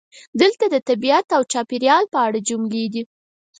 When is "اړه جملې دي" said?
2.25-3.03